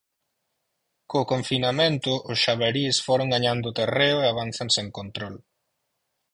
Co 1.09 1.19
confinamento, 1.33 2.11
os 2.31 2.37
xabarís 2.43 2.95
foron 3.07 3.27
gañando 3.33 3.75
terreo 3.79 4.17
e 4.21 4.25
avanzan 4.27 4.69
sen 4.75 4.87
control. 4.97 5.35